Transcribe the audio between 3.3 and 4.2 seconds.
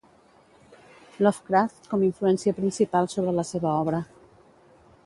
la seva obra.